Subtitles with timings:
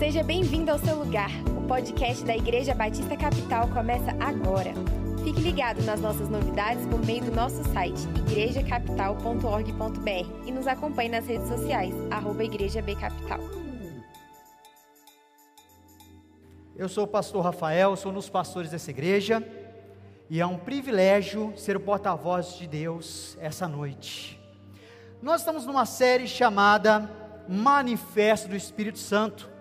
[0.00, 1.28] Seja bem-vindo ao seu lugar.
[1.58, 4.72] O podcast da Igreja Batista Capital começa agora.
[5.22, 11.26] Fique ligado nas nossas novidades por meio do nosso site igrejacapital.org.br e nos acompanhe nas
[11.26, 13.40] redes sociais, arroba Igreja B Capital.
[16.74, 19.46] Eu sou o pastor Rafael, sou um dos pastores dessa igreja
[20.30, 24.40] e é um privilégio ser o porta-voz de Deus essa noite.
[25.20, 27.10] Nós estamos numa série chamada
[27.46, 29.59] Manifesto do Espírito Santo.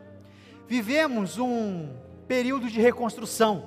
[0.70, 1.90] Vivemos um
[2.28, 3.66] período de reconstrução.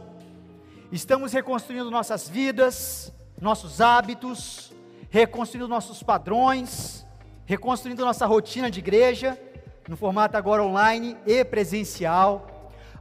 [0.91, 4.73] Estamos reconstruindo nossas vidas, nossos hábitos,
[5.11, 7.05] reconstruindo nossos padrões,
[7.45, 9.39] reconstruindo nossa rotina de igreja,
[9.87, 12.53] no formato agora online e presencial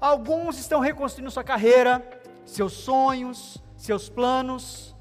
[0.01, 2.03] Alguns estão reconstruindo sua carreira,
[2.43, 4.95] seus sonhos, seus planos.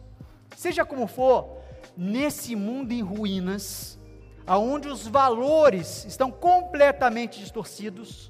[0.55, 1.57] Seja como for,
[1.97, 3.99] nesse mundo em ruínas,
[4.47, 8.30] aonde os valores estão completamente distorcidos,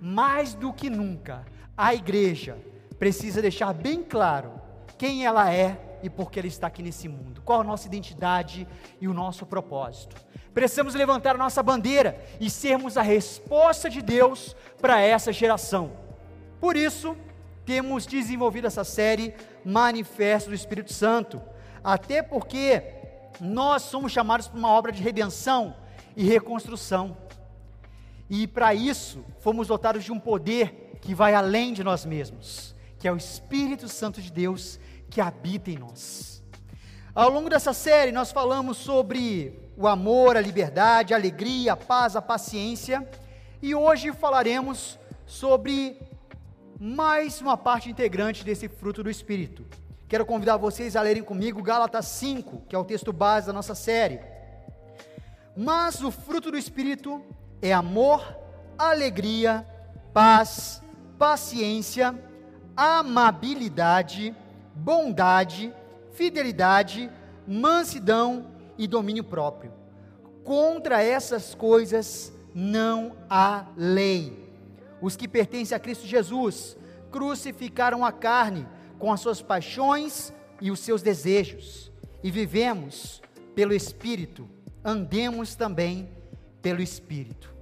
[0.00, 1.44] mais do que nunca,
[1.76, 2.58] a igreja
[2.98, 4.52] precisa deixar bem claro
[4.96, 8.66] quem ela é e por que ela está aqui nesse mundo, qual a nossa identidade
[9.00, 10.16] e o nosso propósito.
[10.52, 15.92] Precisamos levantar a nossa bandeira e sermos a resposta de Deus para essa geração.
[16.60, 17.16] Por isso,
[17.64, 19.34] temos desenvolvido essa série
[19.64, 21.40] Manifesto do Espírito Santo,
[21.84, 22.82] até porque
[23.40, 25.76] nós somos chamados para uma obra de redenção
[26.16, 27.16] e reconstrução.
[28.30, 33.08] E para isso, fomos dotados de um poder que vai além de nós mesmos, que
[33.08, 36.42] é o Espírito Santo de Deus que habita em nós.
[37.14, 42.14] Ao longo dessa série, nós falamos sobre o amor, a liberdade, a alegria, a paz,
[42.14, 43.08] a paciência,
[43.62, 45.98] e hoje falaremos sobre
[46.78, 49.66] mais uma parte integrante desse fruto do Espírito.
[50.08, 53.74] Quero convidar vocês a lerem comigo Gálatas 5, que é o texto base da nossa
[53.74, 54.20] série.
[55.56, 57.22] Mas o fruto do Espírito
[57.60, 58.36] é amor,
[58.76, 59.66] alegria,
[60.12, 60.82] paz,
[61.18, 62.14] paciência,
[62.76, 64.34] amabilidade,
[64.74, 65.72] bondade,
[66.12, 67.10] fidelidade,
[67.46, 68.46] mansidão
[68.76, 69.72] e domínio próprio.
[70.44, 74.48] Contra essas coisas não há lei.
[75.00, 76.76] Os que pertencem a Cristo Jesus
[77.10, 78.66] crucificaram a carne
[78.98, 81.90] com as suas paixões e os seus desejos,
[82.22, 83.22] e vivemos
[83.54, 84.48] pelo Espírito,
[84.84, 86.08] andemos também
[86.60, 87.57] pelo Espírito.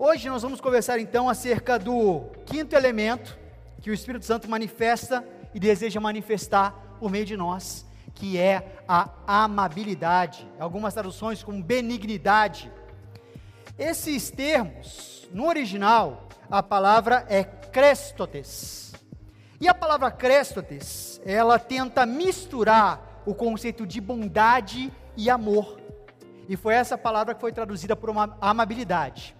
[0.00, 3.36] Hoje nós vamos conversar então acerca do quinto elemento
[3.82, 6.70] que o Espírito Santo manifesta e deseja manifestar
[7.00, 10.48] por meio de nós, que é a amabilidade.
[10.56, 12.70] Algumas traduções como benignidade.
[13.76, 18.94] Esses termos no original, a palavra é crestotes.
[19.60, 25.80] E a palavra crestotes, ela tenta misturar o conceito de bondade e amor.
[26.48, 29.36] E foi essa palavra que foi traduzida por uma amabilidade.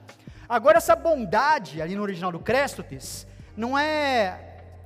[0.49, 3.27] Agora, essa bondade, ali no original do crestotes,
[3.57, 4.41] não é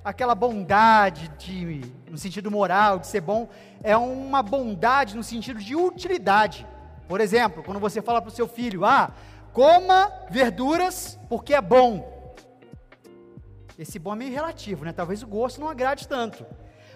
[0.05, 3.49] aquela bondade de, no sentido moral, de ser bom,
[3.83, 6.67] é uma bondade no sentido de utilidade.
[7.07, 9.13] Por exemplo, quando você fala para o seu filho, ah,
[9.53, 12.35] Coma verduras porque é bom.
[13.79, 14.93] Esse bom é meio relativo, né?
[14.93, 16.47] Talvez o gosto não agrade tanto.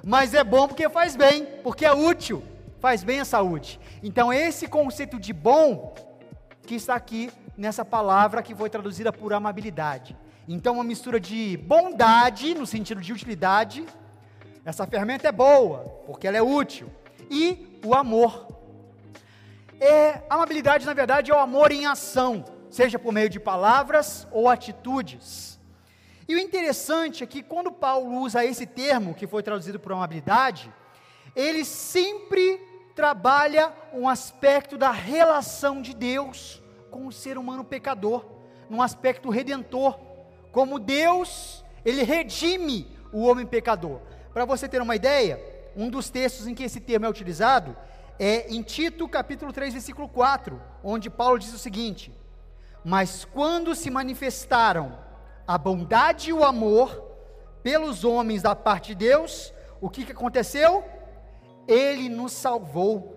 [0.03, 2.43] Mas é bom porque faz bem, porque é útil,
[2.81, 3.79] faz bem à saúde.
[4.03, 5.95] Então, esse conceito de bom
[6.67, 10.17] que está aqui nessa palavra que foi traduzida por amabilidade.
[10.49, 13.87] Então, uma mistura de bondade, no sentido de utilidade,
[14.65, 16.91] essa ferramenta é boa, porque ela é útil,
[17.31, 18.49] e o amor,
[19.81, 24.49] é, amabilidade, na verdade, é o amor em ação, seja por meio de palavras ou
[24.49, 25.59] atitudes.
[26.29, 30.73] E o interessante é que quando Paulo usa esse termo, que foi traduzido por amabilidade,
[31.35, 32.61] ele sempre
[32.97, 38.25] trabalha um aspecto da relação de Deus com o ser humano pecador,
[38.71, 40.01] num aspecto redentor.
[40.51, 44.01] Como Deus, ele redime o homem pecador.
[44.33, 45.39] Para você ter uma ideia,
[45.77, 47.77] um dos textos em que esse termo é utilizado
[48.19, 52.11] é em Tito capítulo 3, versículo 4, onde Paulo diz o seguinte:
[52.83, 54.99] Mas quando se manifestaram
[55.47, 57.05] a bondade e o amor
[57.63, 60.83] pelos homens da parte de Deus, o que, que aconteceu?
[61.67, 63.15] Ele nos salvou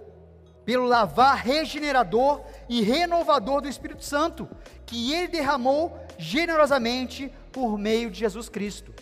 [0.66, 4.48] pelo lavar regenerador e renovador do Espírito Santo,
[4.86, 8.94] que ele derramou generosamente por meio de Jesus Cristo.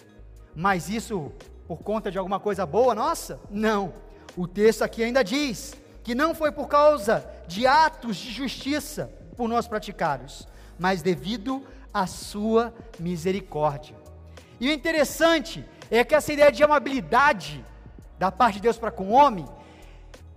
[0.55, 1.31] Mas isso
[1.67, 3.39] por conta de alguma coisa boa nossa?
[3.49, 3.93] Não.
[4.35, 5.75] O texto aqui ainda diz:
[6.07, 10.47] que não foi por causa de atos de justiça por nós praticados,
[10.79, 11.61] mas devido
[11.93, 13.93] à sua misericórdia.
[14.57, 17.65] E o interessante é que essa ideia de amabilidade
[18.17, 19.45] da parte de Deus para com o homem,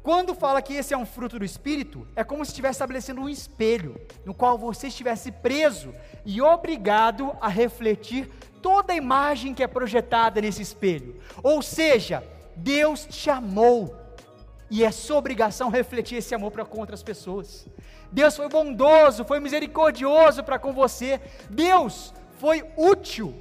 [0.02, 3.28] quando fala que esse é um fruto do Espírito, é como se estivesse estabelecendo um
[3.28, 5.94] espelho, no qual você estivesse preso
[6.24, 8.30] e obrigado a refletir
[8.62, 11.20] toda a imagem que é projetada nesse espelho.
[11.42, 12.24] Ou seja,
[12.56, 13.94] Deus te amou
[14.70, 17.66] e é sua obrigação refletir esse amor para com outras pessoas.
[18.10, 21.20] Deus foi bondoso, foi misericordioso para com você.
[21.50, 23.34] Deus foi útil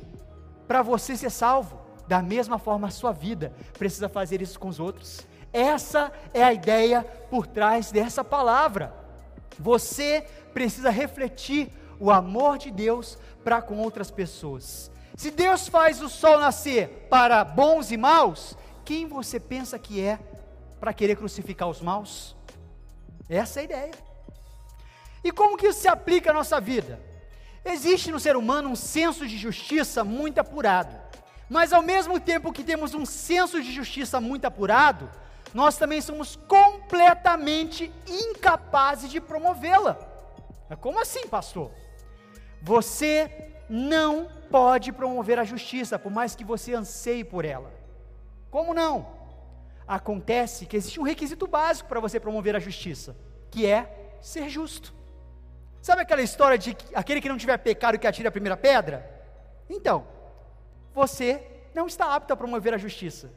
[0.68, 1.79] para você ser salvo.
[2.10, 5.28] Da mesma forma, a sua vida precisa fazer isso com os outros.
[5.54, 8.92] Essa é a ideia por trás dessa palavra.
[9.60, 14.90] Você precisa refletir o amor de Deus para com outras pessoas.
[15.16, 20.18] Se Deus faz o sol nascer para bons e maus, quem você pensa que é
[20.80, 22.36] para querer crucificar os maus?
[23.30, 23.92] Essa é a ideia.
[25.24, 27.00] E como que isso se aplica à nossa vida?
[27.64, 31.09] Existe no ser humano um senso de justiça muito apurado.
[31.50, 35.10] Mas ao mesmo tempo que temos um senso de justiça muito apurado,
[35.54, 39.98] nós também somos completamente incapazes de promovê-la.
[40.80, 41.72] Como assim, pastor?
[42.62, 47.72] Você não pode promover a justiça, por mais que você anseie por ela.
[48.52, 49.08] Como não?
[49.88, 53.18] Acontece que existe um requisito básico para você promover a justiça,
[53.50, 54.94] que é ser justo.
[55.82, 59.10] Sabe aquela história de que aquele que não tiver pecado que atire a primeira pedra?
[59.68, 60.06] Então,
[61.00, 61.42] você
[61.74, 63.32] não está apto a promover a justiça,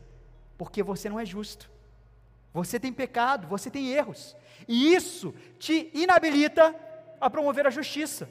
[0.59, 1.71] porque você não é justo.
[2.53, 4.37] Você tem pecado, você tem erros,
[4.67, 6.75] e isso te inabilita
[7.21, 8.29] a promover a justiça.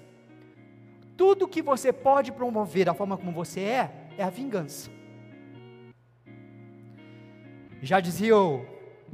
[1.16, 4.92] Tudo que você pode promover da forma como você é, é a vingança.
[7.82, 8.66] Já dizia o,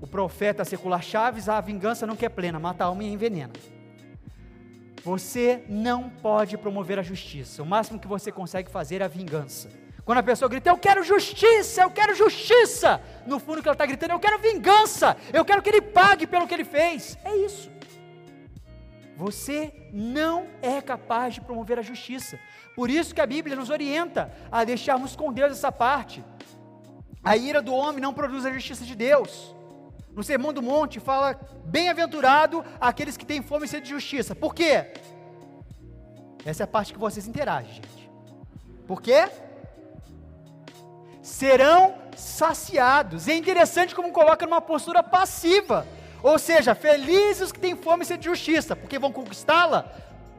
[0.01, 3.53] o profeta secular Chaves: a vingança não quer plena, mata a alma e envenena.
[5.03, 7.61] Você não pode promover a justiça.
[7.61, 9.69] O máximo que você consegue fazer é a vingança.
[10.07, 13.85] Quando a pessoa grita, eu quero justiça, eu quero justiça, no fundo que ela está
[13.85, 17.17] gritando, eu quero vingança, eu quero que ele pague pelo que ele fez.
[17.25, 17.69] É isso.
[19.17, 22.39] Você não é capaz de promover a justiça.
[22.73, 26.23] Por isso que a Bíblia nos orienta a deixarmos com Deus essa parte.
[27.21, 29.53] A ira do homem não produz a justiça de Deus.
[30.13, 34.33] No Sermão do Monte fala: bem-aventurado aqueles que têm fome e sede de justiça.
[34.33, 34.93] Por quê?
[36.45, 38.09] Essa é a parte que vocês interagem, gente.
[38.87, 39.29] Por quê?
[41.27, 43.27] Serão saciados.
[43.27, 45.85] É interessante como coloca numa postura passiva.
[46.23, 49.91] Ou seja, felizes os que têm fome e sede de justiça, porque vão conquistá-la?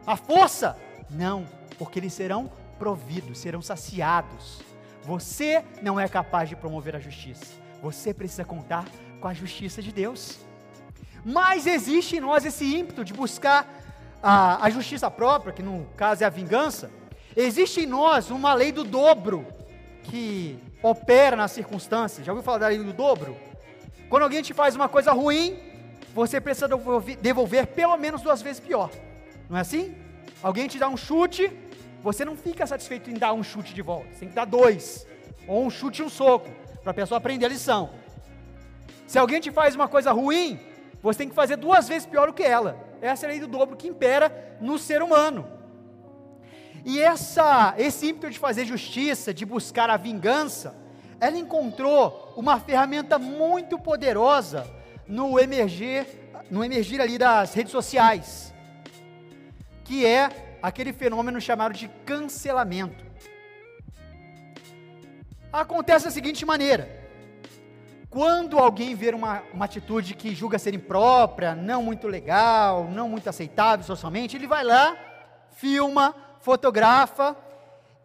[0.07, 0.79] A força?
[1.11, 1.47] Não,
[1.79, 4.63] porque eles serão providos, serão saciados.
[5.03, 7.45] Você não é capaz de promover a justiça.
[7.83, 8.87] Você precisa contar
[9.21, 10.39] com a justiça de Deus.
[11.23, 13.69] Mas existe em nós esse ímpeto de buscar
[14.23, 16.91] a, a justiça própria, que no caso é a vingança.
[17.37, 19.47] Existe em nós uma lei do dobro
[20.05, 22.25] que opera nas circunstâncias.
[22.25, 23.37] Já ouviu falar da lei do dobro?
[24.09, 25.59] Quando alguém te faz uma coisa ruim,
[26.15, 26.69] você precisa
[27.21, 28.91] devolver, pelo menos duas vezes pior.
[29.49, 29.95] Não é assim?
[30.43, 31.53] Alguém te dá um chute,
[32.03, 34.09] você não fica satisfeito em dar um chute de volta.
[34.13, 35.07] Você tem que dar dois.
[35.47, 36.49] Ou um chute e um soco,
[36.83, 37.91] para a pessoa aprender a lição.
[39.07, 40.61] Se alguém te faz uma coisa ruim,
[41.03, 42.77] você tem que fazer duas vezes pior do que ela.
[43.01, 45.58] Essa é a lei do dobro que impera no ser humano.
[46.85, 50.75] E essa, esse ímpeto de fazer justiça, de buscar a vingança,
[51.21, 54.67] ela encontrou uma ferramenta muito poderosa
[55.07, 56.07] no emergir,
[56.51, 58.55] no emergir ali das redes sociais,
[59.85, 63.05] que é aquele fenômeno chamado de cancelamento.
[65.53, 66.89] Acontece da seguinte maneira:
[68.11, 73.29] quando alguém vê uma, uma atitude que julga ser imprópria, não muito legal, não muito
[73.29, 74.97] aceitável socialmente, ele vai lá,
[75.53, 77.37] filma, fotografa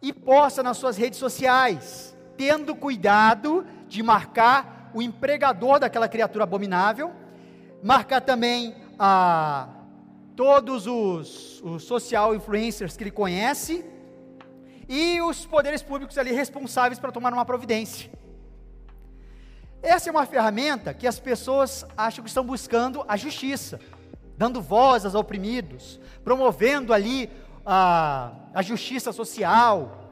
[0.00, 7.12] e posta nas suas redes sociais, tendo cuidado de marcar o empregador daquela criatura abominável,
[7.82, 9.68] marcar também a
[10.36, 13.84] todos os, os social influencers que ele conhece
[14.88, 18.10] e os poderes públicos ali responsáveis para tomar uma providência.
[19.82, 23.78] Essa é uma ferramenta que as pessoas acham que estão buscando a justiça,
[24.36, 27.30] dando voz aos oprimidos, promovendo ali
[27.64, 30.04] a, a justiça social,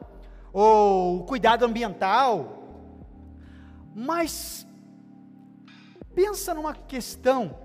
[0.52, 2.58] ou o cuidado ambiental.
[3.94, 4.66] Mas
[6.14, 7.56] pensa numa questão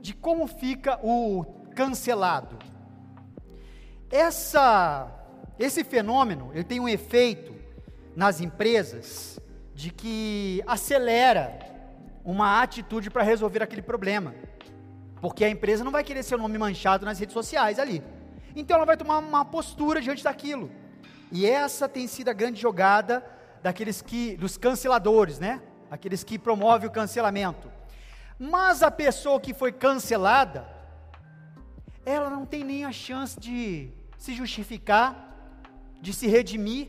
[0.00, 2.58] de como fica o cancelado.
[4.10, 5.06] Essa,
[5.58, 7.54] esse fenômeno ele tem um efeito
[8.16, 9.38] nas empresas
[9.74, 11.58] de que acelera
[12.24, 14.34] uma atitude para resolver aquele problema.
[15.20, 18.02] Porque a empresa não vai querer seu nome manchado nas redes sociais ali.
[18.54, 20.70] Então ela vai tomar uma postura diante daquilo.
[21.30, 23.24] E essa tem sido a grande jogada
[23.62, 25.60] daqueles que dos canceladores, né?
[25.90, 27.70] Aqueles que promovem o cancelamento.
[28.38, 30.66] Mas a pessoa que foi cancelada,
[32.04, 35.34] ela não tem nem a chance de se justificar,
[36.00, 36.88] de se redimir,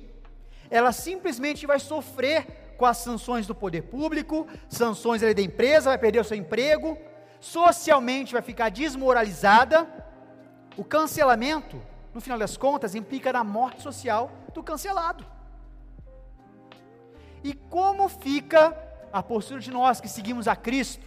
[0.70, 6.20] ela simplesmente vai sofrer com as sanções do poder público, sanções da empresa, vai perder
[6.22, 6.98] o seu emprego,
[7.40, 9.88] socialmente vai ficar desmoralizada.
[10.80, 11.82] O cancelamento,
[12.14, 15.26] no final das contas, implica na morte social do cancelado.
[17.44, 18.74] E como fica
[19.12, 21.06] a postura de nós que seguimos a Cristo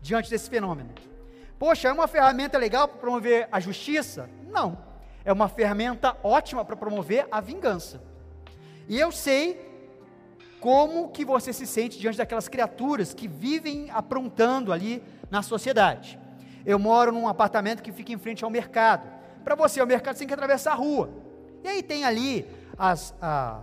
[0.00, 0.88] diante desse fenômeno?
[1.58, 4.30] Poxa, é uma ferramenta legal para promover a justiça?
[4.50, 4.78] Não.
[5.22, 8.00] É uma ferramenta ótima para promover a vingança.
[8.88, 9.60] E eu sei
[10.60, 16.18] como que você se sente diante daquelas criaturas que vivem aprontando ali na sociedade.
[16.64, 19.08] Eu moro num apartamento que fica em frente ao mercado.
[19.42, 21.10] Para você, o mercado tem que atravessar a rua.
[21.62, 22.46] E aí tem ali
[22.78, 23.60] as, a,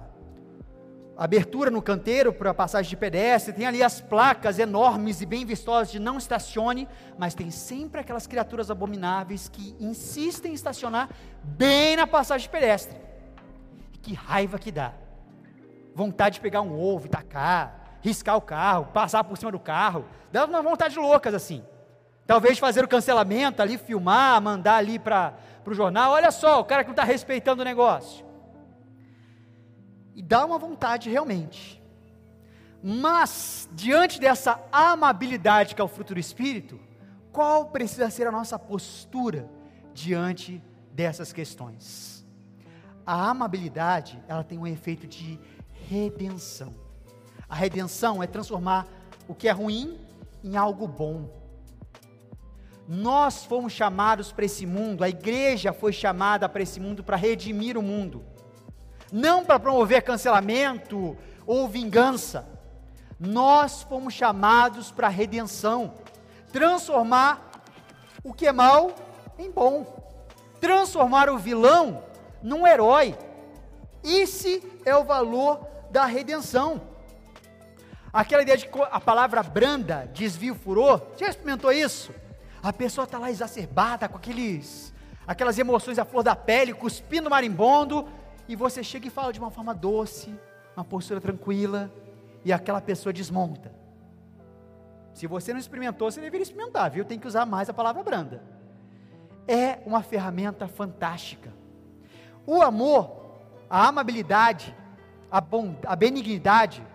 [1.17, 5.91] abertura no canteiro para passagem de pedestre, tem ali as placas enormes e bem vistosas
[5.91, 11.10] de não estacione, mas tem sempre aquelas criaturas abomináveis que insistem em estacionar
[11.43, 12.98] bem na passagem de pedestre.
[14.01, 14.93] Que raiva que dá.
[15.93, 20.05] Vontade de pegar um ovo e tacar, riscar o carro, passar por cima do carro.
[20.31, 21.63] Dá uma vontade loucas assim.
[22.32, 25.34] Talvez fazer o cancelamento ali, filmar, mandar ali para
[25.66, 26.14] o jornal.
[26.14, 28.26] Olha só, o cara que não está respeitando o negócio
[30.16, 31.84] e dá uma vontade realmente.
[32.82, 36.80] Mas, diante dessa amabilidade que é o fruto do Espírito,
[37.34, 39.50] qual precisa ser a nossa postura
[39.94, 42.26] diante dessas questões?
[43.06, 45.38] A amabilidade, ela tem um efeito de
[45.90, 46.74] redenção.
[47.50, 48.88] A redenção é transformar
[49.28, 50.00] o que é ruim
[50.42, 51.40] em algo bom.
[52.93, 57.77] Nós fomos chamados para esse mundo, a igreja foi chamada para esse mundo para redimir
[57.77, 58.24] o mundo
[59.12, 62.48] não para promover cancelamento ou vingança.
[63.19, 65.93] Nós fomos chamados para redenção,
[66.51, 67.51] transformar
[68.24, 68.95] o que é mal
[69.38, 69.86] em bom,
[70.60, 72.03] transformar o vilão
[72.41, 73.15] num herói.
[74.03, 76.89] Esse é o valor da redenção.
[78.13, 82.12] Aquela ideia de que a palavra branda desvia o furor, já experimentou isso?
[82.63, 84.94] A pessoa está lá exacerbada com aqueles,
[85.25, 88.08] aquelas emoções à flor da pele, cuspindo marimbondo,
[88.48, 90.34] e você chega e fala de uma forma doce,
[90.75, 91.91] uma postura tranquila,
[92.46, 93.74] e aquela pessoa desmonta.
[95.13, 97.03] Se você não experimentou, você deveria experimentar, viu?
[97.03, 98.44] Tem que usar mais a palavra branda.
[99.48, 101.51] É uma ferramenta fantástica.
[102.46, 103.39] O amor,
[103.70, 104.75] a amabilidade,
[105.32, 106.86] a, bond, a benignidade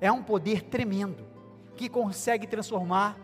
[0.00, 1.24] é um poder tremendo
[1.76, 3.16] que consegue transformar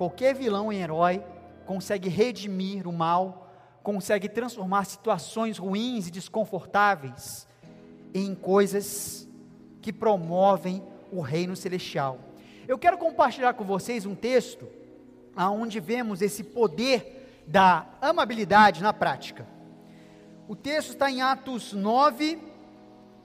[0.00, 1.22] qualquer vilão em herói,
[1.66, 3.52] consegue redimir o mal,
[3.82, 7.46] consegue transformar situações ruins e desconfortáveis
[8.14, 9.28] em coisas
[9.82, 12.18] que promovem o reino celestial.
[12.66, 14.66] Eu quero compartilhar com vocês um texto
[15.36, 19.46] aonde vemos esse poder da amabilidade na prática.
[20.48, 22.38] O texto está em Atos 9,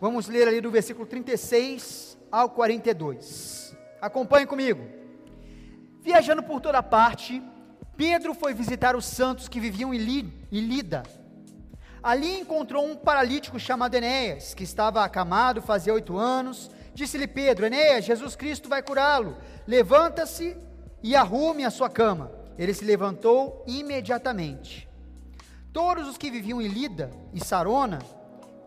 [0.02, 3.74] vamos ler ali do versículo 36 ao 42.
[4.02, 5.05] Acompanhe comigo.
[6.06, 7.42] Viajando por toda parte,
[7.98, 9.98] Pedro foi visitar os santos que viviam em
[10.52, 11.02] Lida.
[12.04, 16.70] Ali encontrou um paralítico chamado Enéas, que estava acamado fazia oito anos.
[16.94, 19.36] Disse-lhe Pedro: Enéas, Jesus Cristo vai curá-lo.
[19.66, 20.56] Levanta-se
[21.02, 22.32] e arrume a sua cama.
[22.56, 24.88] Ele se levantou imediatamente.
[25.74, 27.98] Todos os que viviam em Lida e Sarona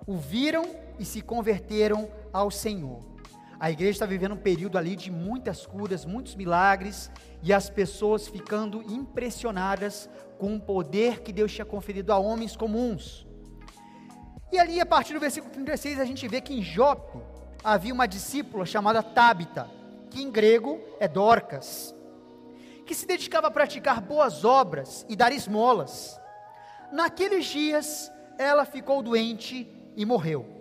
[0.09, 0.65] o viram
[0.99, 3.18] e se converteram ao Senhor.
[3.61, 7.11] A igreja está vivendo um período ali de muitas curas, muitos milagres,
[7.43, 13.27] e as pessoas ficando impressionadas com o poder que Deus tinha conferido a homens comuns.
[14.53, 17.19] E ali, a partir do versículo 36, a gente vê que em Jope
[17.65, 19.69] havia uma discípula chamada Tábita,
[20.09, 21.93] que em grego é Dorcas,
[22.87, 26.19] que se dedicava a praticar boas obras e dar esmolas.
[26.93, 30.58] Naqueles dias, ela ficou doente e morreu.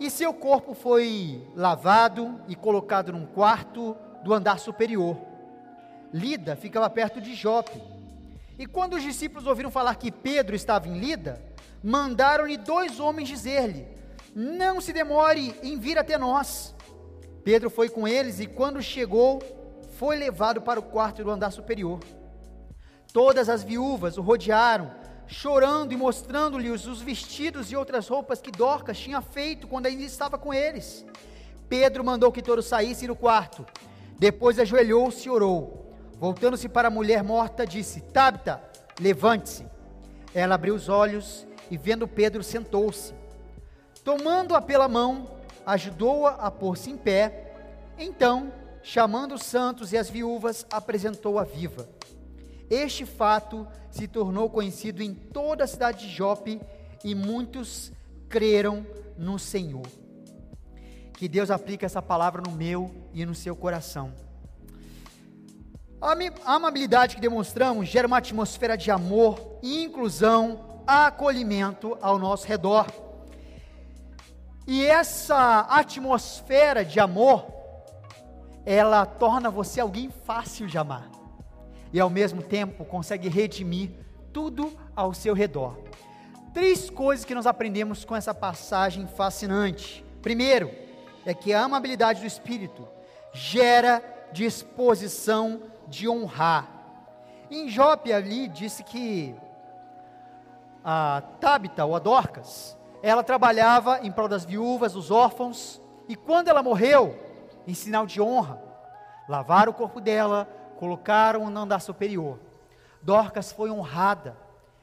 [0.00, 5.16] E seu corpo foi lavado e colocado num quarto do andar superior.
[6.12, 7.82] Lida ficava perto de Jope.
[8.58, 11.42] E quando os discípulos ouviram falar que Pedro estava em Lida,
[11.82, 13.88] mandaram-lhe dois homens dizer-lhe:
[14.34, 16.74] Não se demore em vir até nós.
[17.44, 19.40] Pedro foi com eles e, quando chegou,
[19.98, 22.00] foi levado para o quarto do andar superior.
[23.12, 24.90] Todas as viúvas o rodearam
[25.28, 30.38] chorando e mostrando-lhes os vestidos e outras roupas que Dorcas tinha feito quando ainda estava
[30.38, 31.04] com eles.
[31.68, 33.64] Pedro mandou que todos saíssem do quarto.
[34.18, 35.94] Depois ajoelhou-se e orou.
[36.18, 38.60] Voltando-se para a mulher morta, disse: Tabita,
[38.98, 39.66] levante-se.
[40.34, 43.14] Ela abriu os olhos e, vendo Pedro, sentou-se.
[44.02, 45.30] Tomando-a pela mão,
[45.66, 47.54] ajudou-a a, a pôr-se em pé.
[47.98, 51.88] Então, chamando os santos e as viúvas, apresentou-a viva.
[52.70, 56.60] Este fato se tornou conhecido em toda a cidade de Jope
[57.02, 57.92] e muitos
[58.28, 59.86] creram no Senhor.
[61.14, 64.12] Que Deus aplique essa palavra no meu e no seu coração.
[66.00, 72.86] A amabilidade que demonstramos gera uma atmosfera de amor, inclusão, acolhimento ao nosso redor.
[74.64, 77.46] E essa atmosfera de amor,
[78.64, 81.17] ela torna você alguém fácil de amar.
[81.92, 83.90] E ao mesmo tempo consegue redimir
[84.32, 85.78] tudo ao seu redor.
[86.52, 90.04] Três coisas que nós aprendemos com essa passagem fascinante.
[90.22, 90.70] Primeiro,
[91.24, 92.88] é que a amabilidade do Espírito
[93.32, 94.02] gera
[94.32, 96.68] disposição de honrar.
[97.50, 99.34] Em Jope ali disse que
[100.84, 106.48] a Tabita, ou a Dorcas, ela trabalhava em prol das viúvas, dos órfãos, e quando
[106.48, 107.16] ela morreu,
[107.66, 108.60] em sinal de honra,
[109.28, 112.38] lavaram o corpo dela, colocaram no andar superior.
[113.02, 114.38] Dorcas foi honrada,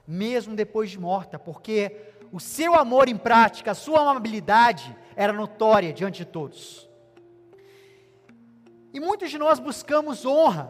[0.06, 5.94] mesmo depois de morta, porque o seu amor em prática, a sua amabilidade era notória
[5.94, 6.90] diante de todos.
[8.94, 10.70] E muitos de nós buscamos honra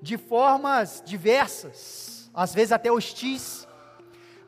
[0.00, 3.66] de formas diversas, às vezes até hostis,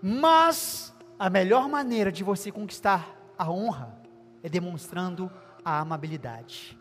[0.01, 4.01] mas a melhor maneira de você conquistar a honra
[4.45, 5.29] é demonstrando
[5.65, 6.79] a amabilidade,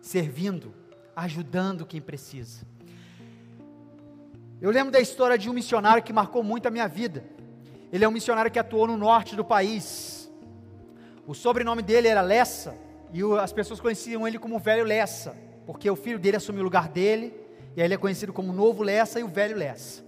[0.00, 0.74] servindo,
[1.16, 2.66] ajudando quem precisa.
[4.60, 7.24] Eu lembro da história de um missionário que marcou muito a minha vida.
[7.90, 10.30] Ele é um missionário que atuou no norte do país.
[11.26, 12.76] O sobrenome dele era Lessa,
[13.12, 16.88] e as pessoas conheciam ele como Velho Lessa, porque o filho dele assumiu o lugar
[16.88, 17.34] dele,
[17.74, 20.04] e aí ele é conhecido como Novo Lessa e o Velho Lessa.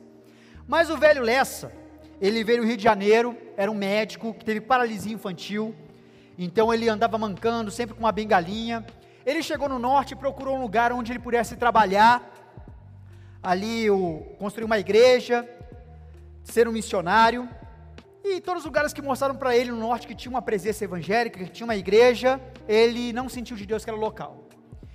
[0.67, 1.73] Mas o Velho Lessa,
[2.21, 5.75] ele veio do Rio de Janeiro, era um médico que teve paralisia infantil,
[6.37, 8.87] então ele andava mancando, sempre com uma bengalinha.
[9.29, 12.15] Ele chegou no norte e procurou um lugar onde ele pudesse trabalhar.
[13.43, 15.47] Ali, o, construir uma igreja,
[16.43, 17.47] ser um missionário.
[18.25, 21.45] E todos os lugares que mostraram para ele no norte que tinha uma presença evangélica,
[21.45, 24.49] que tinha uma igreja, ele não sentiu de Deus que era local.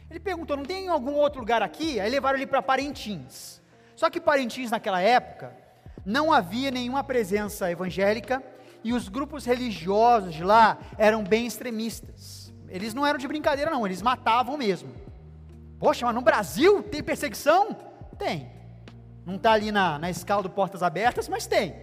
[0.09, 1.99] Ele perguntou: não tem algum outro lugar aqui?
[1.99, 3.61] Aí levaram ele para Parintins.
[3.95, 5.55] Só que Parintins, naquela época,
[6.03, 8.41] não havia nenhuma presença evangélica
[8.83, 12.42] e os grupos religiosos de lá eram bem extremistas.
[12.73, 14.91] Eles não eram de brincadeira, não, eles matavam mesmo.
[15.77, 17.77] Poxa, mas no Brasil tem perseguição?
[18.17, 18.49] Tem.
[19.23, 21.75] Não está ali na, na escala do Portas Abertas, mas tem.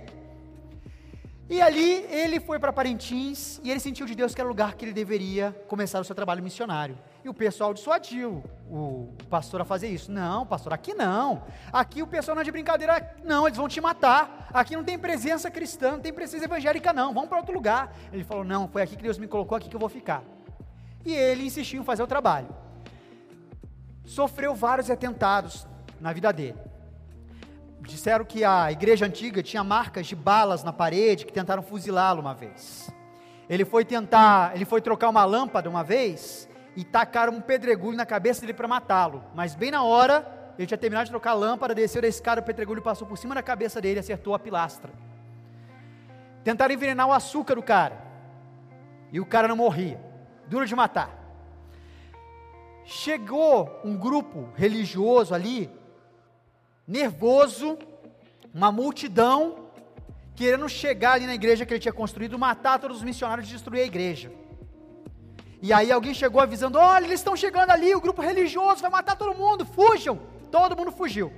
[1.48, 4.74] E ali ele foi para Parintins e ele sentiu de Deus que era o lugar
[4.74, 6.98] que ele deveria começar o seu trabalho missionário.
[7.24, 10.10] E o pessoal dissuadiu o pastor a fazer isso.
[10.10, 11.44] Não, pastor, aqui não.
[11.72, 14.48] Aqui o pessoal não é de brincadeira, não, eles vão te matar.
[14.52, 17.14] Aqui não tem presença cristã, não tem presença evangélica, não.
[17.14, 17.94] Vamos para outro lugar.
[18.12, 20.24] Ele falou: Não, foi aqui que Deus me colocou, aqui que eu vou ficar.
[21.04, 22.48] E ele insistiu em fazer o trabalho.
[24.04, 25.66] Sofreu vários atentados
[26.00, 26.58] na vida dele.
[27.80, 32.34] Disseram que a igreja antiga tinha marcas de balas na parede que tentaram fuzilá-lo uma
[32.34, 32.90] vez.
[33.48, 38.06] Ele foi tentar, ele foi trocar uma lâmpada uma vez e tacaram um pedregulho na
[38.06, 39.24] cabeça dele para matá-lo.
[39.34, 42.44] Mas bem na hora, ele tinha terminado de trocar a lâmpada, desceu da escada, o
[42.44, 44.92] pedregulho passou por cima da cabeça dele e acertou a pilastra.
[46.44, 47.98] Tentaram envenenar o açúcar do cara.
[49.12, 50.09] E o cara não morria.
[50.50, 51.08] Duro de matar.
[52.84, 55.70] Chegou um grupo religioso ali
[56.86, 57.78] nervoso,
[58.52, 59.70] uma multidão,
[60.34, 63.82] querendo chegar ali na igreja que ele tinha construído, matar todos os missionários e destruir
[63.82, 64.32] a igreja.
[65.62, 69.16] E aí alguém chegou avisando: olha, eles estão chegando ali, o grupo religioso vai matar
[69.16, 70.18] todo mundo, fujam!
[70.50, 71.32] Todo mundo fugiu.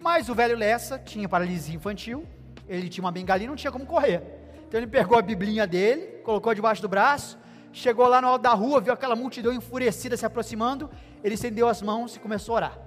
[0.00, 2.26] Mas o velho Lessa tinha paralisia infantil,
[2.68, 4.20] ele tinha uma bengalinha, não tinha como correr.
[4.66, 7.38] Então ele pegou a biblinha dele, colocou debaixo do braço,
[7.78, 10.90] chegou lá no alto da rua, viu aquela multidão enfurecida se aproximando,
[11.22, 12.78] ele estendeu as mãos e começou a orar.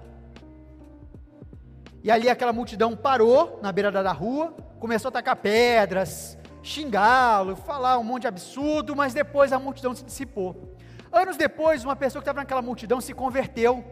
[2.04, 7.98] E ali aquela multidão parou na beira da rua, começou a tacar pedras, xingá-lo, falar
[7.98, 10.76] um monte de absurdo, mas depois a multidão se dissipou.
[11.10, 13.84] Anos depois, uma pessoa que estava naquela multidão se converteu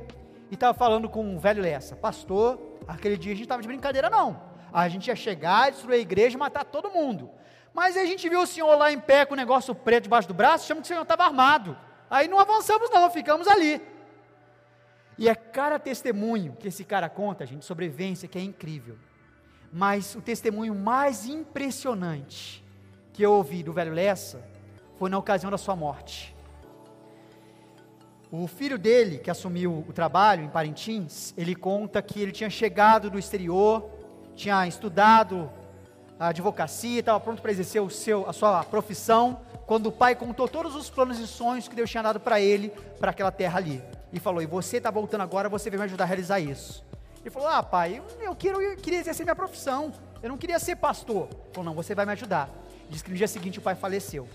[0.51, 4.11] e estava falando com um velho Lessa, pastor, aquele dia a gente estava de brincadeira
[4.11, 4.41] não,
[4.73, 7.31] a gente ia chegar, destruir a igreja e matar todo mundo.
[7.73, 10.35] Mas a gente viu o senhor lá em pé com o negócio preto debaixo do
[10.35, 11.77] braço, chama que o senhor estava armado.
[12.09, 13.81] Aí não avançamos não, ficamos ali.
[15.17, 18.99] E é cada testemunho que esse cara conta, gente, sobrevivência, que é incrível.
[19.73, 22.65] Mas o testemunho mais impressionante
[23.13, 24.43] que eu ouvi do velho Lessa
[24.99, 26.35] foi na ocasião da sua morte.
[28.33, 33.11] O filho dele, que assumiu o trabalho em Parintins, ele conta que ele tinha chegado
[33.11, 33.91] do exterior,
[34.35, 35.51] tinha estudado
[36.21, 40.47] a advocacia, estava pronto para exercer o seu, a sua profissão, quando o pai contou
[40.47, 43.83] todos os planos e sonhos que Deus tinha dado para ele, para aquela terra ali
[44.13, 46.85] e falou: E você está voltando agora, você vai me ajudar a realizar isso.
[47.23, 49.95] Ele falou: Ah, pai, eu, quero, eu queria exercer minha profissão.
[50.23, 51.29] Eu não queria ser pastor.
[51.31, 52.51] Ele falou: Não, você vai me ajudar.
[52.91, 54.29] Diz que no dia seguinte o pai faleceu.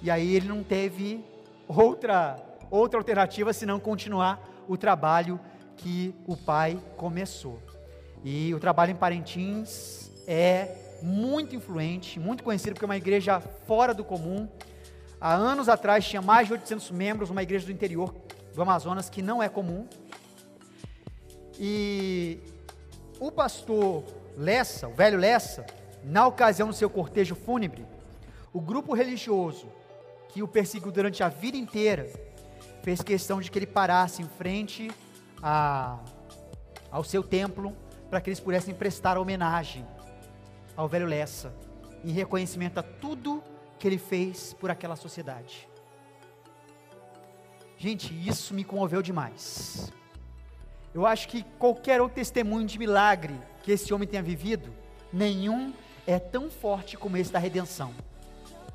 [0.00, 1.22] E aí ele não teve
[1.68, 2.38] outra,
[2.70, 5.38] outra alternativa senão continuar o trabalho
[5.76, 7.60] que o pai começou.
[8.24, 13.92] E o trabalho em Parintins é muito influente, muito conhecido, porque é uma igreja fora
[13.92, 14.48] do comum.
[15.20, 18.14] Há anos atrás tinha mais de 800 membros, uma igreja do interior
[18.54, 19.88] do Amazonas que não é comum.
[21.58, 22.38] E
[23.18, 24.04] o pastor
[24.36, 25.66] Lessa, o velho Lessa,
[26.04, 27.84] na ocasião do seu cortejo fúnebre,
[28.52, 29.66] o grupo religioso
[30.28, 32.08] que o perseguiu durante a vida inteira
[32.84, 34.92] fez questão de que ele parasse em frente
[35.42, 35.98] a,
[36.88, 37.74] ao seu templo
[38.08, 39.84] para que eles pudessem prestar homenagem
[40.80, 41.54] ao velho Lessa,
[42.02, 43.44] em reconhecimento a tudo
[43.78, 45.68] que ele fez por aquela sociedade.
[47.76, 49.92] Gente, isso me comoveu demais.
[50.94, 54.72] Eu acho que qualquer outro testemunho de milagre que esse homem tenha vivido,
[55.12, 55.74] nenhum
[56.06, 57.94] é tão forte como esse da redenção.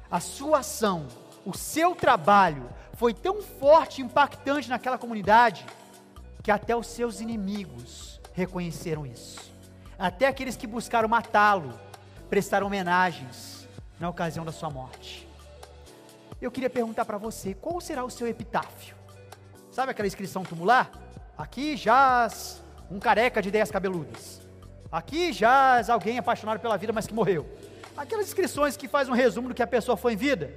[0.10, 1.08] A sua ação,
[1.44, 5.65] o seu trabalho foi tão forte e impactante naquela comunidade
[6.44, 9.52] que até os seus inimigos reconheceram isso.
[9.98, 11.74] Até aqueles que buscaram matá-lo
[12.30, 13.68] prestaram homenagens
[14.00, 15.28] na ocasião da sua morte.
[16.42, 18.96] Eu queria perguntar para você, qual será o seu epitáfio?
[19.72, 20.92] Sabe aquela inscrição tumular?
[21.38, 24.42] Aqui jaz um careca de ideias cabeludas.
[24.92, 27.50] Aqui jaz alguém apaixonado pela vida, mas que morreu.
[27.98, 30.54] Aquelas inscrições que faz um resumo do que a pessoa foi em vida.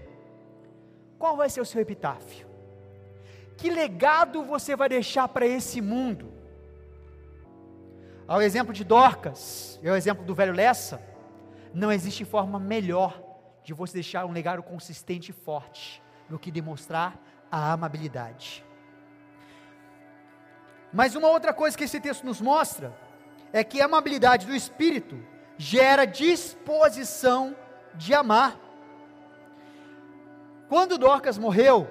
[1.18, 2.46] Qual vai ser o seu epitáfio?
[3.56, 6.32] Que legado você vai deixar para esse mundo?
[8.26, 11.00] Ao exemplo de Dorcas, e ao exemplo do velho Lessa,
[11.74, 13.22] não existe forma melhor
[13.62, 17.18] de você deixar um legado consistente e forte do que demonstrar
[17.50, 18.64] a amabilidade.
[20.92, 22.96] Mas uma outra coisa que esse texto nos mostra
[23.52, 25.18] é que a amabilidade do espírito
[25.56, 27.54] gera disposição
[27.94, 28.58] de amar.
[30.68, 31.88] Quando Dorcas morreu,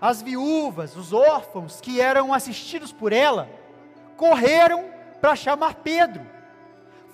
[0.00, 3.48] as viúvas, os órfãos que eram assistidos por ela,
[4.16, 6.35] correram para chamar Pedro.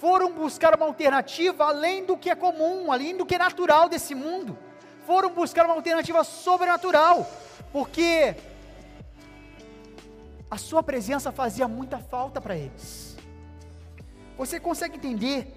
[0.03, 4.17] Foram buscar uma alternativa além do que é comum, além do que é natural desse
[4.17, 4.59] mundo.
[5.07, 7.25] Foram buscar uma alternativa sobrenatural,
[7.73, 8.35] porque
[10.51, 13.17] a sua presença fazia muita falta para eles.
[14.37, 15.57] Você consegue entender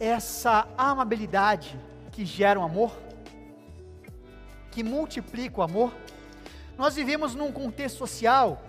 [0.00, 1.78] essa amabilidade
[2.10, 2.90] que gera o um amor?
[4.72, 5.92] que multiplica o amor.
[6.78, 8.62] Nós vivemos num contexto social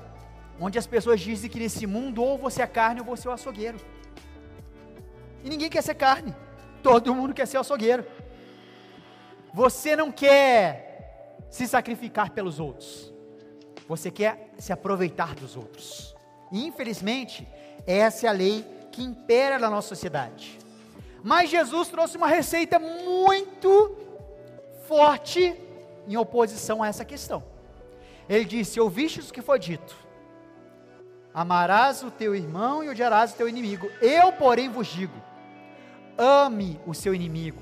[0.59, 3.33] onde as pessoas dizem que nesse mundo ou você é carne ou você é o
[3.33, 3.79] açougueiro.
[5.43, 6.35] E ninguém quer ser carne,
[6.83, 8.05] todo mundo quer ser açougueiro.
[9.53, 13.11] Você não quer se sacrificar pelos outros,
[13.87, 16.15] você quer se aproveitar dos outros.
[16.51, 17.47] E infelizmente,
[17.85, 20.59] essa é a lei que impera na nossa sociedade.
[21.23, 23.95] Mas Jesus trouxe uma receita muito
[24.87, 25.55] forte
[26.07, 27.43] em oposição a essa questão.
[28.27, 29.95] Ele disse: Ouviste o que foi dito:
[31.33, 33.89] Amarás o teu irmão e odiarás o teu inimigo.
[34.01, 35.13] Eu, porém, vos digo:
[36.21, 37.61] ame o seu inimigo,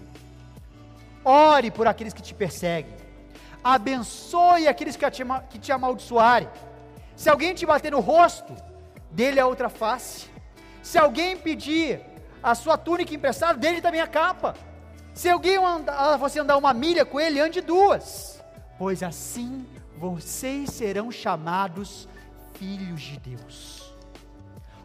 [1.23, 2.93] ore por aqueles que te perseguem,
[3.63, 6.49] abençoe aqueles que te, que te amaldiçoarem.
[7.15, 8.55] Se alguém te bater no rosto,
[9.11, 10.27] dele a outra face.
[10.83, 12.01] Se alguém pedir
[12.41, 14.55] a sua túnica emprestada, dele também a capa.
[15.13, 18.41] Se alguém andar, você andar uma milha com ele, ande duas,
[18.77, 19.65] pois assim
[19.97, 22.07] vocês serão chamados
[22.53, 23.93] filhos de Deus.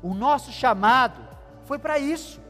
[0.02, 1.20] O nosso chamado
[1.66, 2.43] foi para isso.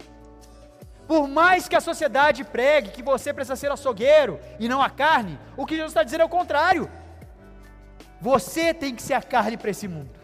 [1.07, 5.39] Por mais que a sociedade pregue que você precisa ser açougueiro e não a carne,
[5.57, 6.91] o que Jesus está dizendo é o contrário.
[8.21, 10.19] Você tem que ser a carne para esse mundo.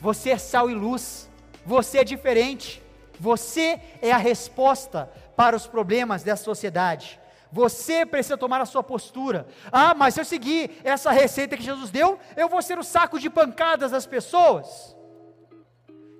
[0.00, 1.30] Você é sal e luz.
[1.64, 2.82] Você é diferente.
[3.20, 7.20] Você é a resposta para os problemas dessa sociedade.
[7.50, 9.46] Você precisa tomar a sua postura.
[9.70, 13.18] Ah, mas se eu seguir essa receita que Jesus deu, eu vou ser o saco
[13.18, 14.96] de pancadas das pessoas.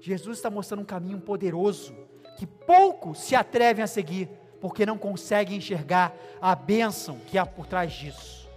[0.01, 1.95] Jesus está mostrando um caminho poderoso
[2.39, 7.67] que poucos se atrevem a seguir, porque não conseguem enxergar a bênção que há por
[7.67, 8.49] trás disso.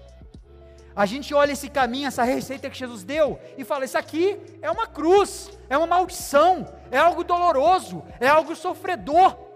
[0.96, 4.72] A gente olha esse caminho, essa receita que Jesus deu, e fala: Isso aqui é
[4.72, 9.52] uma cruz, é uma maldição, é algo doloroso, é algo sofredor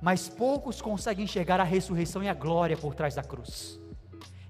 [0.00, 3.80] mas poucos conseguem enxergar a ressurreição e a glória por trás da cruz.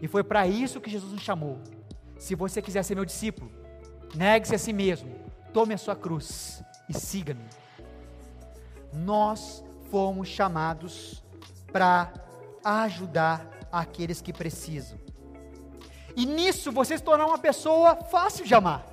[0.01, 1.59] E foi para isso que Jesus nos chamou.
[2.19, 3.51] Se você quiser ser meu discípulo,
[4.15, 5.11] negue-se a si mesmo,
[5.53, 7.45] tome a sua cruz e siga-me.
[8.93, 11.23] Nós fomos chamados
[11.73, 12.13] para
[12.65, 14.99] ajudar aqueles que precisam.
[16.17, 18.85] E nisso você se tornar uma pessoa fácil de amar.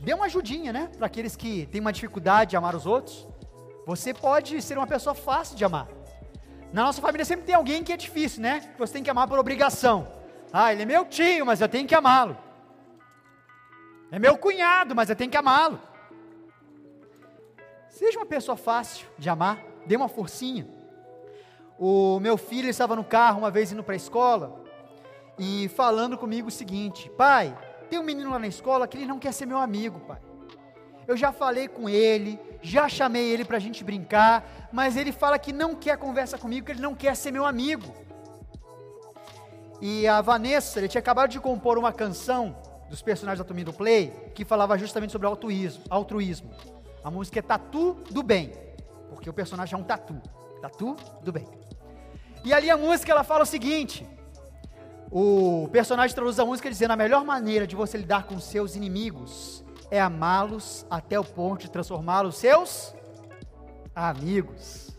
[0.00, 0.90] dê uma ajudinha, né?
[0.96, 3.26] Para aqueles que têm uma dificuldade de amar os outros.
[3.86, 5.88] Você pode ser uma pessoa fácil de amar.
[6.72, 8.60] Na nossa família sempre tem alguém que é difícil, né?
[8.60, 10.06] Que você tem que amar por obrigação.
[10.52, 12.36] Ah, ele é meu tio, mas eu tenho que amá-lo.
[14.10, 15.80] É meu cunhado, mas eu tenho que amá-lo.
[17.94, 20.66] Seja uma pessoa fácil de amar, dê uma forcinha.
[21.78, 24.64] O meu filho estava no carro uma vez indo para a escola
[25.38, 27.56] e falando comigo o seguinte: Pai,
[27.88, 30.18] tem um menino lá na escola que ele não quer ser meu amigo, pai.
[31.06, 35.38] Eu já falei com ele, já chamei ele para a gente brincar, mas ele fala
[35.38, 37.94] que não quer conversa comigo, que ele não quer ser meu amigo.
[39.80, 42.56] E a Vanessa, ele tinha acabado de compor uma canção
[42.90, 45.84] dos personagens da Turminha do Play, que falava justamente sobre altruísmo.
[45.88, 46.73] altruísmo.
[47.04, 48.50] A música é Tatu do Bem,
[49.10, 50.18] porque o personagem é um tatu.
[50.62, 51.46] Tatu do Bem.
[52.42, 54.08] E ali a música ela fala o seguinte:
[55.10, 59.62] o personagem traduz a música dizendo: a melhor maneira de você lidar com seus inimigos
[59.90, 62.94] é amá-los até o ponto de transformá-los seus
[63.94, 64.96] amigos.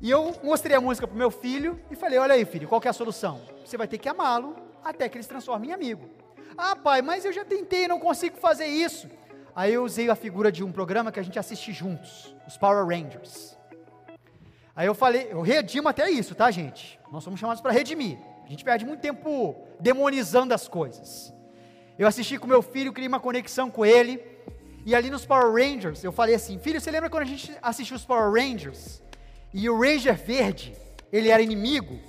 [0.00, 2.80] E eu mostrei a música para o meu filho e falei: Olha aí, filho, qual
[2.84, 3.40] é a solução?
[3.66, 4.54] Você vai ter que amá-lo
[4.84, 6.08] até que ele se transforme em amigo.
[6.56, 9.08] Ah, pai, mas eu já tentei, não consigo fazer isso.
[9.54, 12.86] Aí eu usei a figura de um programa que a gente assiste juntos, os Power
[12.86, 13.56] Rangers.
[14.74, 16.98] Aí eu falei, eu redimo até isso, tá, gente?
[17.10, 18.18] Nós somos chamados para redimir.
[18.46, 21.32] A gente perde muito tempo demonizando as coisas.
[21.98, 24.22] Eu assisti com meu filho, criei uma conexão com ele.
[24.86, 27.96] E ali nos Power Rangers, eu falei assim: Filho, você lembra quando a gente assistiu
[27.96, 29.02] os Power Rangers?
[29.52, 30.74] E o Ranger Verde,
[31.12, 32.00] ele era inimigo.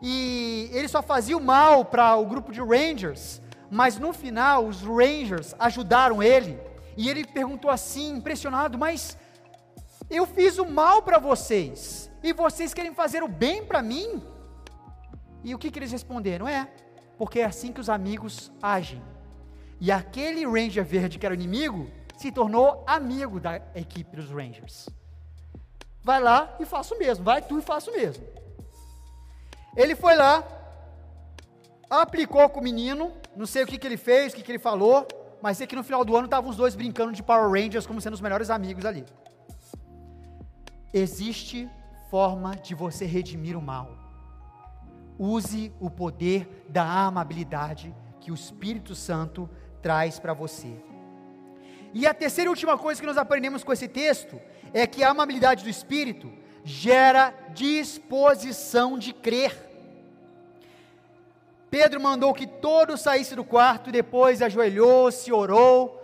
[0.00, 3.40] E ele só fazia o mal para o grupo de Rangers.
[3.70, 6.58] Mas no final, os Rangers ajudaram ele.
[6.96, 9.16] E ele perguntou assim, impressionado: Mas
[10.10, 14.22] eu fiz o mal para vocês, e vocês querem fazer o bem para mim?
[15.44, 16.48] E o que, que eles responderam?
[16.48, 16.68] É,
[17.16, 19.02] porque é assim que os amigos agem.
[19.80, 24.88] E aquele Ranger verde que era o inimigo se tornou amigo da equipe dos Rangers.
[26.02, 28.26] Vai lá e faça o mesmo, vai tu e faça o mesmo.
[29.76, 30.42] Ele foi lá,
[31.88, 34.58] aplicou com o menino, não sei o que, que ele fez, o que, que ele
[34.58, 35.06] falou,
[35.40, 38.00] mas sei que no final do ano estavam os dois brincando de Power Rangers como
[38.00, 39.04] sendo os melhores amigos ali.
[40.92, 41.68] Existe
[42.10, 43.96] forma de você redimir o mal.
[45.18, 49.48] Use o poder da amabilidade que o Espírito Santo
[49.82, 50.76] traz para você.
[51.92, 54.40] E a terceira e última coisa que nós aprendemos com esse texto
[54.72, 56.30] é que a amabilidade do Espírito
[56.64, 59.67] gera disposição de crer.
[61.70, 66.02] Pedro mandou que todos saíssem do quarto, depois ajoelhou-se, orou.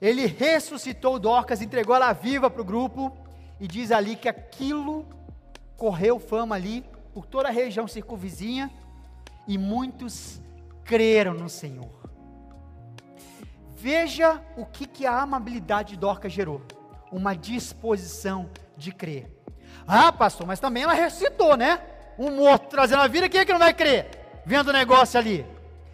[0.00, 3.16] Ele ressuscitou Dorcas, entregou ela viva para o grupo
[3.60, 5.06] e diz ali que aquilo
[5.76, 8.70] correu fama ali por toda a região circunvizinha
[9.46, 10.40] e muitos
[10.84, 11.98] creram no Senhor.
[13.74, 16.62] Veja o que, que a amabilidade de Dorcas gerou:
[17.12, 19.30] uma disposição de crer.
[19.86, 21.80] Ah, pastor, mas também ela ressuscitou, né?
[22.18, 24.17] Um morto trazendo a vida, quem é que não vai crer?
[24.48, 25.44] Vendo o negócio ali.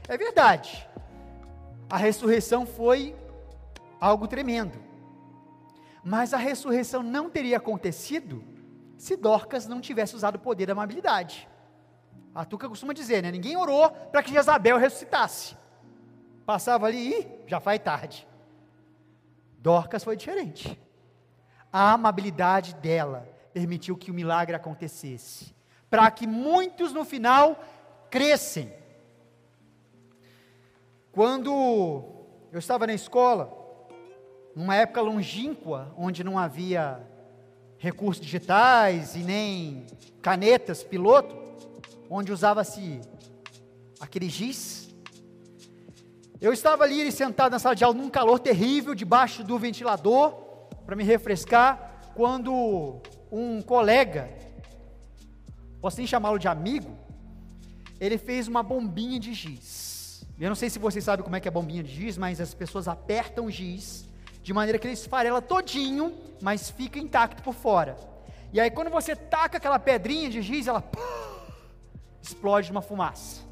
[0.06, 0.88] É verdade.
[1.90, 3.12] A ressurreição foi
[4.00, 4.78] algo tremendo.
[6.04, 8.44] Mas a ressurreição não teria acontecido
[8.96, 11.48] se Dorcas não tivesse usado o poder da amabilidade.
[12.32, 13.32] A Tuca costuma dizer, né?
[13.32, 15.56] Ninguém orou para que Jezabel ressuscitasse.
[16.46, 18.24] Passava ali e já faz tarde.
[19.58, 20.80] Dorcas foi diferente.
[21.72, 25.52] A amabilidade dela permitiu que o milagre acontecesse,
[25.90, 27.58] para que muitos no final
[28.14, 28.72] crescem.
[31.10, 31.50] Quando
[32.52, 33.52] eu estava na escola,
[34.54, 37.04] numa época longínqua, onde não havia
[37.76, 39.84] recursos digitais e nem
[40.22, 41.34] canetas piloto,
[42.08, 43.00] onde usava-se
[43.98, 44.94] aquele giz.
[46.40, 50.34] Eu estava ali sentado na sala de aula num calor terrível, debaixo do ventilador,
[50.86, 54.30] para me refrescar, quando um colega,
[55.80, 57.02] posso nem chamá-lo de amigo,
[58.04, 60.26] ele fez uma bombinha de giz.
[60.38, 62.52] Eu não sei se vocês sabem como é que é bombinha de giz, mas as
[62.52, 64.04] pessoas apertam o giz
[64.42, 67.96] de maneira que ele esfarela todinho, mas fica intacto por fora.
[68.52, 70.84] E aí quando você taca aquela pedrinha de giz, ela
[72.20, 73.42] explode uma fumaça.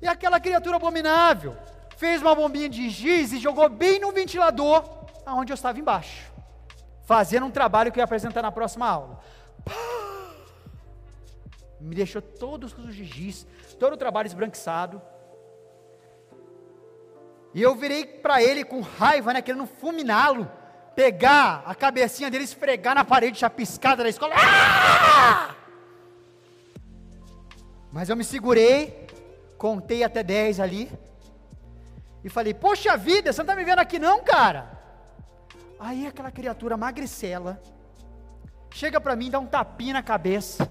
[0.00, 1.56] E aquela criatura abominável
[1.96, 4.84] fez uma bombinha de giz e jogou bem no ventilador,
[5.26, 6.32] aonde eu estava embaixo,
[7.04, 9.20] fazendo um trabalho que eu ia apresentar na próxima aula.
[11.80, 13.46] Me deixou todos os giz,
[13.78, 15.00] todo o trabalho esbranquiçado.
[17.54, 20.50] E eu virei para ele com raiva, né, querendo fulminá-lo,
[20.94, 24.34] pegar a cabecinha dele, esfregar na parede chapiscada da escola.
[24.36, 25.54] Ah!
[27.90, 29.06] Mas eu me segurei,
[29.56, 30.90] contei até 10 ali,
[32.22, 34.76] E falei: Poxa vida, você não está me vendo aqui não, cara?
[35.78, 37.62] Aí aquela criatura magricela
[38.70, 40.70] chega para mim, dá um tapinha na cabeça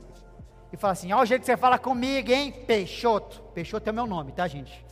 [0.71, 2.51] e fala assim: Olha o jeito que você fala comigo, hein?
[2.51, 3.41] Peixoto.
[3.53, 4.85] Peixoto é meu nome, tá, gente?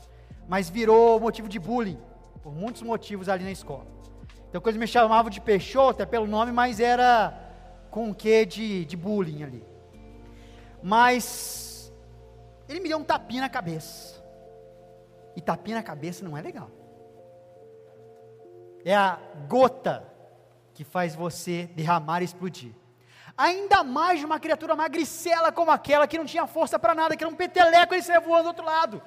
[0.48, 2.00] Mas virou motivo de bullying,
[2.42, 3.88] por muitos motivos ali na escola.
[4.50, 7.38] Então, quando eles me chamavam de Peixoto, é pelo nome, mas era
[7.92, 9.66] com o quê de, de bullying ali.
[10.82, 11.92] Mas,
[12.70, 14.24] ele me deu um tapinha na cabeça.
[15.36, 16.70] E tapinha na cabeça não é legal.
[18.86, 20.08] É a gota
[20.74, 22.72] que faz você derramar e explodir.
[23.38, 27.24] Ainda mais de uma criatura magricela como aquela que não tinha força para nada, que
[27.24, 29.02] era um peteleco, ele saia voando do outro lado.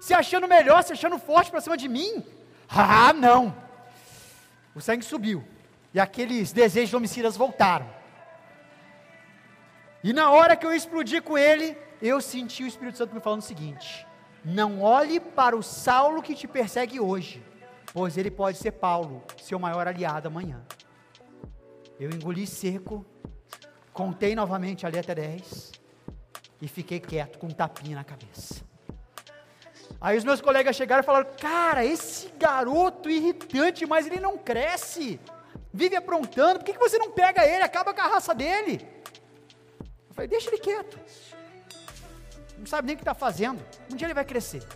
[0.00, 2.24] Se achando melhor, se achando forte para cima de mim?
[2.68, 3.54] Ah, não!
[4.74, 5.44] O sangue subiu.
[5.92, 7.88] E aqueles desejos homicidas voltaram.
[10.02, 13.40] E na hora que eu explodi com ele, eu senti o Espírito Santo me falando
[13.40, 14.06] o seguinte:
[14.44, 17.42] Não olhe para o Saulo que te persegue hoje,
[17.92, 20.62] pois ele pode ser Paulo, seu maior aliado amanhã.
[21.98, 23.06] Eu engoli seco
[23.94, 25.70] Contei novamente ali até 10
[26.60, 28.64] e fiquei quieto com um tapinha na cabeça.
[30.00, 35.20] Aí os meus colegas chegaram e falaram: Cara, esse garoto irritante, mas ele não cresce,
[35.72, 38.84] vive aprontando, por que, que você não pega ele, acaba com a raça dele?
[40.08, 40.98] Eu falei: Deixa ele quieto,
[42.58, 44.66] não sabe nem o que está fazendo, um dia ele vai crescer.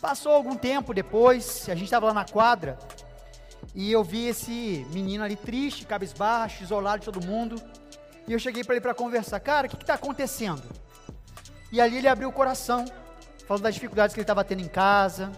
[0.00, 2.78] Passou algum tempo depois, a gente estava lá na quadra,
[3.74, 7.60] e eu vi esse menino ali triste, cabisbaixo, isolado de todo mundo.
[8.26, 10.62] E eu cheguei para ele para conversar, cara, o que está acontecendo?
[11.72, 12.84] E ali ele abriu o coração,
[13.46, 15.30] falando das dificuldades que ele estava tendo em casa.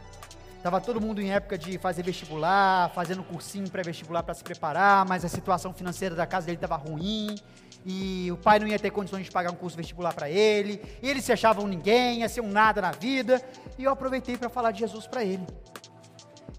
[0.57, 5.25] Estava todo mundo em época de fazer vestibular, fazendo cursinho pré-vestibular para se preparar, mas
[5.25, 7.35] a situação financeira da casa dele estava ruim,
[7.85, 11.11] e o pai não ia ter condições de pagar um curso vestibular para ele, e
[11.11, 13.43] ele se achava um ninguém, ia ser um nada na vida,
[13.77, 15.45] e eu aproveitei para falar de Jesus para ele.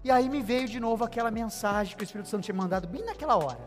[0.04, 3.02] E aí me veio de novo aquela mensagem que o Espírito Santo tinha mandado bem
[3.02, 3.66] naquela hora.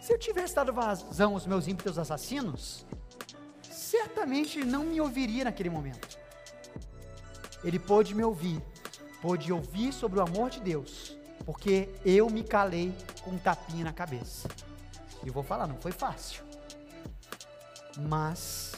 [0.00, 2.86] Se eu tivesse dado vazão aos meus ímpetos assassinos,
[3.60, 6.18] certamente não me ouviria naquele momento.
[7.62, 8.58] Ele pôde me ouvir,
[9.20, 13.92] pôde ouvir sobre o amor de Deus, porque eu me calei com um tapinha na
[13.92, 14.48] cabeça.
[15.22, 16.42] E vou falar, não foi fácil.
[17.98, 18.72] Mas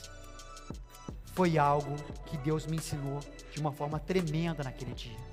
[1.27, 1.95] foi algo
[2.27, 3.21] que Deus me ensinou
[3.53, 5.32] de uma forma tremenda naquele dia.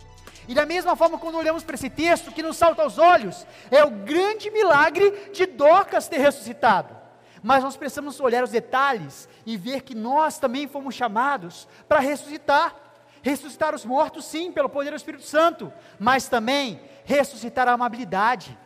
[0.49, 3.83] E da mesma forma, quando olhamos para esse texto, que nos salta aos olhos, é
[3.83, 6.97] o grande milagre de Docas ter ressuscitado.
[7.43, 12.75] Mas nós precisamos olhar os detalhes e ver que nós também fomos chamados para ressuscitar.
[13.21, 18.57] Ressuscitar os mortos, sim, pelo poder do Espírito Santo, mas também ressuscitar a amabilidade.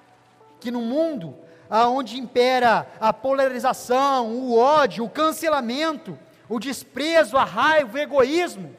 [0.62, 1.36] Que no mundo
[1.70, 6.18] onde impera a polarização, o ódio, o cancelamento,
[6.48, 8.74] o desprezo, a raiva, o egoísmo,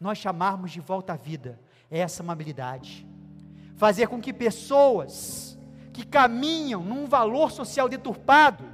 [0.00, 3.06] nós chamarmos de volta à vida essa amabilidade.
[3.76, 5.58] Fazer com que pessoas
[5.92, 8.64] que caminham num valor social deturpado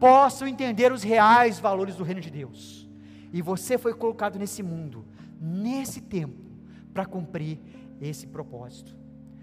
[0.00, 2.88] possam entender os reais valores do reino de Deus.
[3.32, 5.04] E você foi colocado nesse mundo,
[5.40, 6.42] nesse tempo,
[6.92, 7.58] para cumprir
[8.00, 8.96] esse propósito.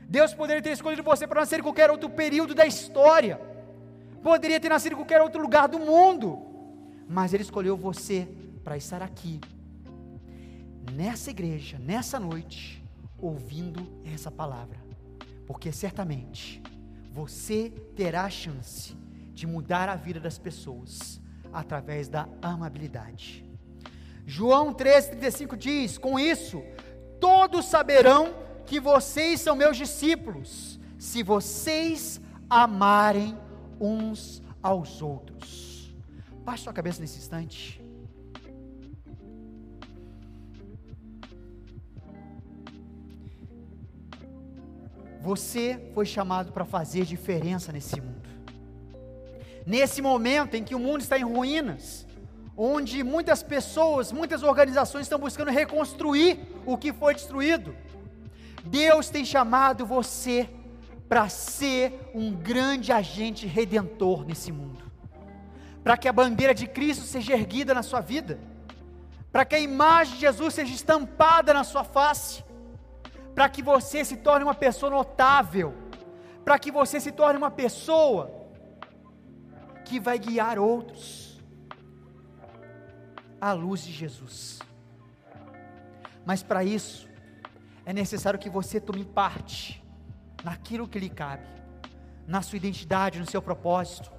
[0.08, 3.40] Deus poderia ter escolhido você para nascer em qualquer outro período da história,
[4.22, 6.40] poderia ter nascido em qualquer outro lugar do mundo,
[7.08, 8.28] mas Ele escolheu você
[8.64, 9.40] para estar aqui,
[10.94, 12.84] nessa igreja, nessa noite,
[13.22, 14.78] ouvindo essa palavra,
[15.46, 16.62] porque certamente
[17.12, 18.96] você terá a chance
[19.34, 23.46] de mudar a vida das pessoas através da amabilidade.
[24.26, 26.62] João 13,35 diz: Com isso,
[27.20, 33.38] todos saberão que vocês são meus discípulos, se vocês amarem
[33.80, 35.94] uns aos outros.
[36.44, 37.79] Baixe sua cabeça nesse instante.
[45.22, 48.30] Você foi chamado para fazer diferença nesse mundo.
[49.66, 52.08] Nesse momento em que o mundo está em ruínas,
[52.56, 57.76] onde muitas pessoas, muitas organizações estão buscando reconstruir o que foi destruído,
[58.66, 60.50] Deus tem chamado você
[61.08, 64.84] para ser um grande agente redentor nesse mundo,
[65.84, 68.40] para que a bandeira de Cristo seja erguida na sua vida,
[69.32, 72.44] para que a imagem de Jesus seja estampada na sua face,
[73.40, 75.74] para que você se torne uma pessoa notável,
[76.44, 78.50] para que você se torne uma pessoa
[79.86, 81.42] que vai guiar outros
[83.40, 84.60] à luz de Jesus.
[86.26, 87.08] Mas para isso,
[87.86, 89.82] é necessário que você tome parte
[90.44, 91.48] naquilo que lhe cabe,
[92.28, 94.12] na sua identidade, no seu propósito,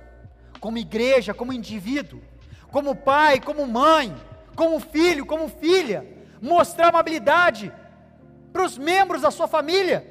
[0.61, 2.23] como igreja, como indivíduo,
[2.71, 4.17] como pai, como mãe,
[4.57, 6.07] como filho, como filha,
[6.41, 7.71] mostrar uma habilidade
[8.53, 10.07] para os membros da sua família.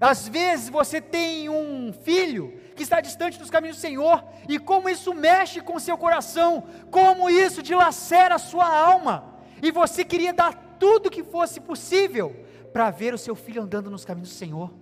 [0.00, 4.88] Às vezes você tem um filho que está distante dos caminhos do Senhor, e como
[4.88, 10.32] isso mexe com o seu coração, como isso dilacera a sua alma, e você queria
[10.32, 12.34] dar tudo que fosse possível
[12.72, 14.72] para ver o seu filho andando nos caminhos do Senhor,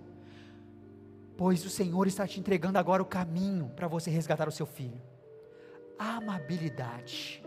[1.35, 5.01] pois o Senhor está te entregando agora o caminho para você resgatar o seu filho.
[5.97, 7.43] Amabilidade,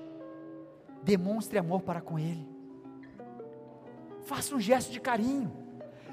[1.03, 2.47] demonstre amor para com ele,
[4.25, 5.53] faça um gesto de carinho,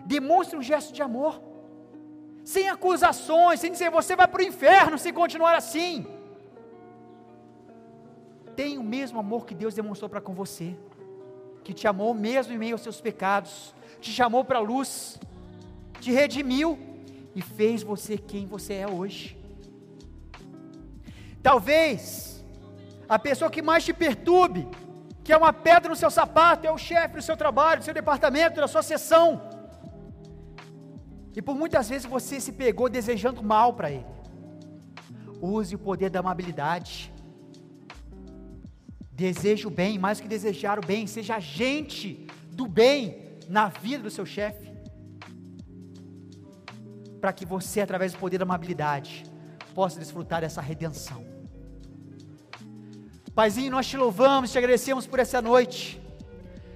[0.06, 1.42] demonstre um gesto de amor
[2.44, 6.06] sem acusações, sem dizer você vai para o inferno se continuar assim.
[8.56, 10.76] Tem o mesmo amor que Deus demonstrou para com você,
[11.64, 15.20] que te amou mesmo em meio aos seus pecados, te chamou para a luz,
[16.02, 16.78] te redimiu
[17.36, 19.38] e fez você quem você é hoje.
[21.44, 22.44] Talvez
[23.08, 24.68] a pessoa que mais te perturbe,
[25.24, 27.94] que é uma pedra no seu sapato, é o chefe do seu trabalho, do seu
[27.94, 29.60] departamento, da sua sessão
[31.40, 34.06] e por muitas vezes você se pegou desejando mal para ele.
[35.42, 37.14] Use o poder da amabilidade.
[39.10, 44.12] Deseje o bem, mais que desejar o bem, seja agente do bem na vida do
[44.12, 44.70] seu chefe.
[47.22, 49.24] Para que você, através do poder da amabilidade,
[49.74, 51.26] possa desfrutar dessa redenção.
[53.36, 56.02] Paizinho, nós te louvamos, te agradecemos por essa noite.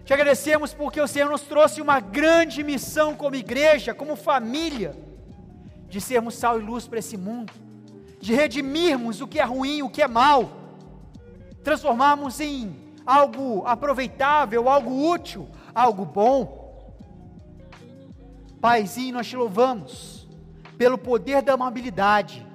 [0.06, 4.96] Te agradecemos porque o Senhor nos trouxe uma grande missão como igreja, como família,
[5.88, 7.54] de sermos sal e luz para esse mundo,
[8.20, 10.52] de redimirmos o que é ruim, o que é mal,
[11.64, 12.76] transformarmos em
[13.06, 16.64] algo aproveitável, algo útil, algo bom.
[18.60, 20.28] Paizinho, nós te louvamos
[20.78, 22.46] pelo poder da amabilidade,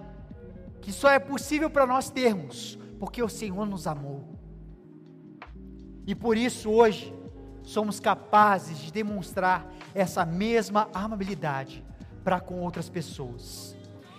[0.80, 4.36] que só é possível para nós termos, porque o Senhor nos amou.
[6.06, 7.14] E por isso hoje,
[7.62, 11.84] somos capazes de demonstrar essa mesma amabilidade
[12.24, 13.76] para com outras pessoas.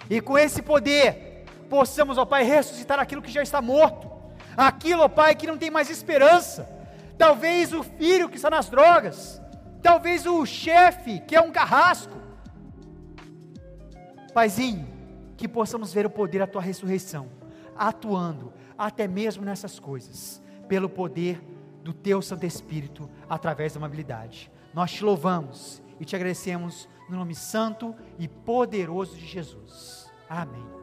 [0.09, 4.09] E com esse poder, possamos, ó Pai, ressuscitar aquilo que já está morto,
[4.55, 6.69] aquilo, ó Pai, que não tem mais esperança.
[7.17, 9.41] Talvez o filho que está nas drogas,
[9.81, 12.17] talvez o chefe que é um carrasco.
[14.33, 14.87] Paizinho,
[15.35, 17.39] que possamos ver o poder da tua ressurreição
[17.79, 21.41] atuando até mesmo nessas coisas, pelo poder
[21.83, 24.49] do teu Santo Espírito através da amabilidade.
[24.73, 30.09] Nós te louvamos e te agradecemos no nome santo e poderoso de Jesus.
[30.29, 30.78] Amém.